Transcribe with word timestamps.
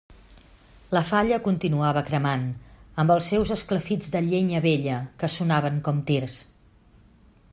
La 0.97 1.01
falla 1.09 1.37
continuava 1.47 2.03
cremant, 2.07 2.47
amb 3.03 3.13
els 3.17 3.29
seus 3.33 3.53
esclafits 3.57 4.11
de 4.15 4.23
llenya 4.31 4.65
vella 4.67 4.99
que 5.21 5.33
sonaven 5.37 5.81
com 5.89 6.01
tirs. 6.11 6.41